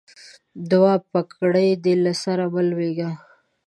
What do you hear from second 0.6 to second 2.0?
دوعا؛ بګړۍ دې